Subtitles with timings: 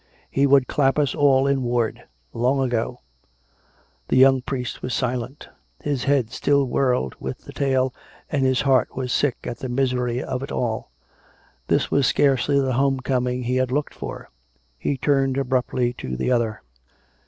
[0.31, 3.01] He would clap us all in ward— long ago."
[4.07, 5.47] The young priest was silent.
[5.83, 7.93] His head still whirled with the tale,
[8.27, 10.89] and his heart was sick at the misery of it all.
[11.67, 14.31] This was scarcely the home coming he had looked for!
[14.79, 16.63] He turned abruptly to the other.